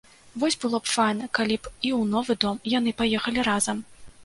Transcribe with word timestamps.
Вось 0.43 0.55
было 0.63 0.79
б 0.85 0.91
файна, 0.93 1.27
калі 1.39 1.59
б 1.59 1.73
і 1.75 1.89
ў 1.99 2.09
новы 2.15 2.39
дом 2.47 2.57
яны 2.77 2.97
паехалі 3.05 3.49
разам! 3.53 3.87